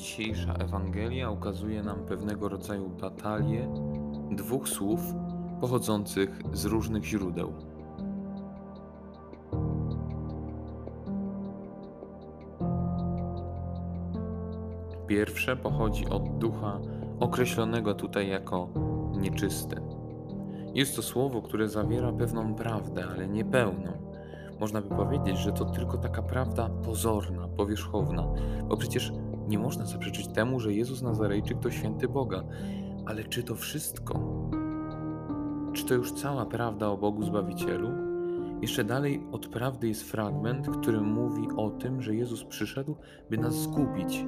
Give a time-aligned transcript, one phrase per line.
[0.00, 3.68] Dzisiejsza Ewangelia ukazuje nam pewnego rodzaju batalię
[4.30, 5.00] dwóch słów
[5.60, 7.52] pochodzących z różnych źródeł.
[15.06, 16.80] Pierwsze pochodzi od ducha
[17.20, 18.68] określonego tutaj jako
[19.18, 19.82] nieczysty.
[20.74, 23.92] Jest to słowo, które zawiera pewną prawdę, ale niepełną.
[24.60, 28.24] Można by powiedzieć, że to tylko taka prawda pozorna, powierzchowna,
[28.68, 29.12] bo przecież
[29.50, 32.44] nie można zaprzeczyć temu, że Jezus Nazarejczyk to święty Boga.
[33.06, 34.20] Ale czy to wszystko?
[35.72, 37.88] Czy to już cała prawda o Bogu Zbawicielu?
[38.62, 42.96] Jeszcze dalej od prawdy jest fragment, który mówi o tym, że Jezus przyszedł,
[43.30, 44.24] by nas zgubić,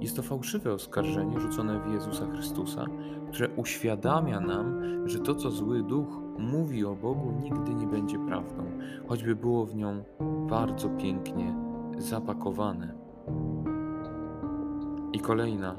[0.00, 2.86] jest to fałszywe oskarżenie rzucone w Jezusa Chrystusa,
[3.28, 8.64] które uświadamia nam, że to, co zły duch mówi o Bogu, nigdy nie będzie prawdą,
[9.08, 10.04] choćby było w nią
[10.48, 11.54] bardzo pięknie
[11.98, 13.01] zapakowane.
[15.12, 15.76] I kolejna,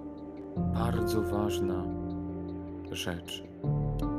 [0.74, 1.84] bardzo ważna
[2.92, 3.44] rzecz.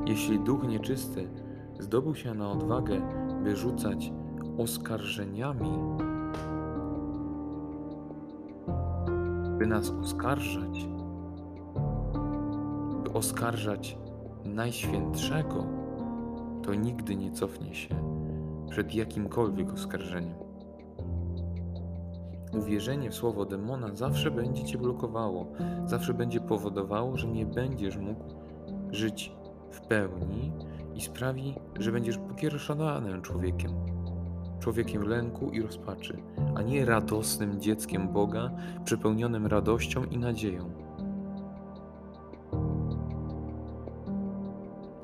[0.07, 1.29] Jeśli duch nieczysty
[1.79, 3.01] zdobył się na odwagę,
[3.45, 4.13] by rzucać
[4.59, 5.71] oskarżeniami
[9.59, 10.89] by nas oskarżać,
[13.05, 13.99] by oskarżać
[14.45, 15.67] Najświętszego,
[16.63, 17.95] to nigdy nie cofnie się
[18.71, 20.44] przed jakimkolwiek oskarżeniem.
[22.59, 25.53] Uwierzenie w słowo demona zawsze będzie cię blokowało,
[25.87, 28.25] zawsze będzie powodowało, że nie będziesz mógł
[28.91, 29.33] żyć
[29.71, 30.53] w pełni
[30.95, 33.71] i sprawi, że będziesz pokiereszowanym człowiekiem
[34.65, 36.17] człowiekiem lęku i rozpaczy,
[36.55, 38.51] a nie radosnym dzieckiem Boga,
[38.85, 40.71] przepełnionym radością i nadzieją.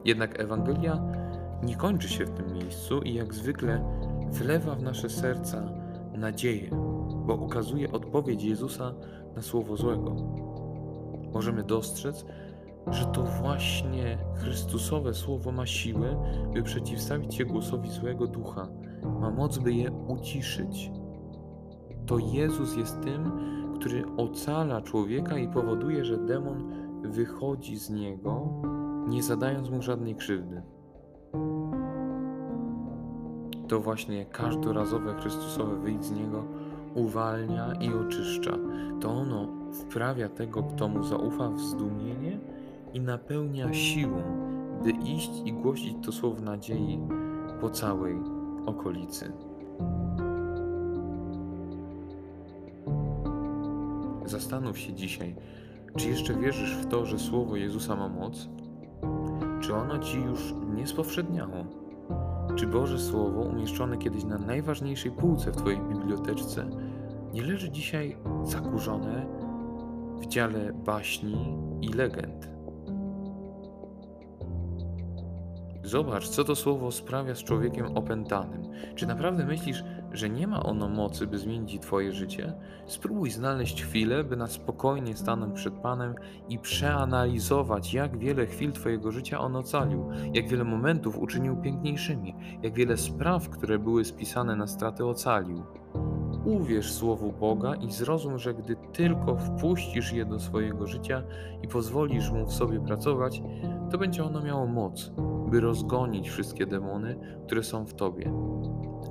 [0.04, 1.02] Jednak Ewangelia
[1.62, 3.84] nie kończy się w tym miejscu i jak zwykle
[4.30, 5.62] wlewa w nasze serca
[6.14, 6.70] nadzieję,
[7.30, 8.94] bo ukazuje odpowiedź Jezusa
[9.36, 10.16] na słowo złego.
[11.34, 12.26] Możemy dostrzec,
[12.86, 16.16] że to właśnie Chrystusowe słowo ma siłę,
[16.54, 18.68] by przeciwstawić się głosowi złego ducha,
[19.20, 20.90] ma moc, by je uciszyć.
[22.06, 23.32] To Jezus jest tym,
[23.74, 28.48] który ocala człowieka i powoduje, że demon wychodzi z niego,
[29.08, 30.62] nie zadając mu żadnej krzywdy.
[33.68, 36.44] To właśnie każdorazowe Chrystusowe wyjść z niego
[36.94, 38.58] uwalnia i oczyszcza.
[39.00, 42.38] To ono wprawia tego, kto mu zaufa w zdumienie
[42.92, 44.22] i napełnia siłą,
[44.84, 47.00] by iść i głosić to słowo nadziei
[47.60, 48.16] po całej
[48.66, 49.32] okolicy.
[54.24, 55.34] Zastanów się dzisiaj,
[55.96, 58.48] czy jeszcze wierzysz w to, że słowo Jezusa ma moc?
[59.60, 61.79] Czy ono ci już nie spowszedniało?
[62.60, 66.70] Czy Boże Słowo, umieszczone kiedyś na najważniejszej półce w Twojej biblioteczce,
[67.32, 69.26] nie leży dzisiaj zakurzone
[70.18, 72.48] w dziale baśni i legend?
[75.82, 78.62] Zobacz, co to słowo sprawia z człowiekiem opętanym.
[78.94, 82.52] Czy naprawdę myślisz, że nie ma ono mocy, by zmienić Twoje życie?
[82.86, 86.14] Spróbuj znaleźć chwilę, by na spokojnie stanąć przed Panem
[86.48, 92.74] i przeanalizować, jak wiele chwil Twojego życia on ocalił, jak wiele momentów uczynił piękniejszymi, jak
[92.74, 95.62] wiele spraw, które były spisane na straty, ocalił.
[96.44, 101.22] Uwierz Słowu Boga i zrozum, że gdy tylko wpuścisz je do swojego życia
[101.62, 103.42] i pozwolisz mu w sobie pracować,
[103.90, 105.12] to będzie ono miało moc,
[105.50, 108.32] by rozgonić wszystkie demony, które są w tobie,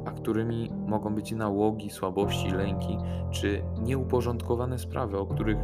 [0.06, 2.98] a którymi mogą być nałogi, słabości, lęki
[3.32, 5.58] czy nieuporządkowane sprawy, o których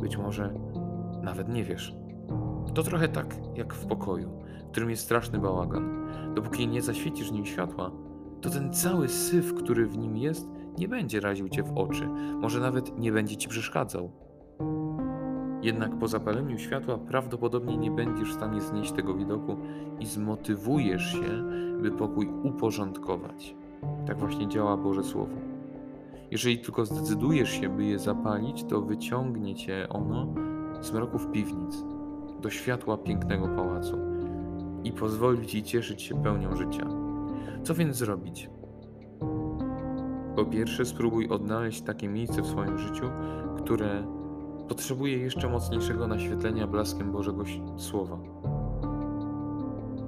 [0.00, 0.54] być może
[1.22, 1.96] nawet nie wiesz.
[2.74, 4.30] To trochę tak jak w pokoju,
[4.68, 6.10] w którym jest straszny bałagan.
[6.34, 7.90] Dopóki nie zaświecisz nim światła,
[8.40, 10.48] to ten cały syf, który w nim jest,
[10.78, 12.08] nie będzie raził cię w oczy,
[12.40, 14.29] może nawet nie będzie ci przeszkadzał.
[15.62, 19.56] Jednak po zapaleniu światła prawdopodobnie nie będziesz w stanie znieść tego widoku
[20.00, 21.44] i zmotywujesz się,
[21.82, 23.54] by pokój uporządkować.
[24.06, 25.36] Tak właśnie działa Boże Słowo.
[26.30, 30.34] Jeżeli tylko zdecydujesz się, by je zapalić, to wyciągnie cię ono
[30.80, 31.84] z mroków piwnic
[32.40, 33.98] do światła pięknego pałacu
[34.84, 36.86] i pozwoli ci cieszyć się pełnią życia.
[37.62, 38.50] Co więc zrobić?
[40.36, 43.04] Po pierwsze, spróbuj odnaleźć takie miejsce w swoim życiu,
[43.56, 44.19] które
[44.70, 47.44] potrzebuje jeszcze mocniejszego naświetlenia blaskiem Bożego
[47.76, 48.18] Słowa.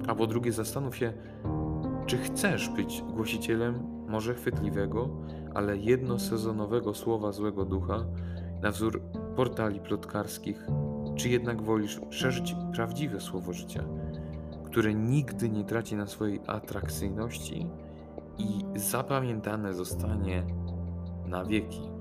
[0.07, 1.13] A po drugie, zastanów się,
[2.05, 5.09] czy chcesz być głosicielem może chwytliwego,
[5.53, 8.05] ale jednosezonowego słowa złego ducha
[8.61, 9.01] na wzór
[9.35, 10.67] portali plotkarskich,
[11.15, 13.83] czy jednak wolisz szerzyć prawdziwe słowo życia,
[14.65, 17.67] które nigdy nie traci na swojej atrakcyjności
[18.37, 20.43] i zapamiętane zostanie
[21.25, 21.92] na wieki.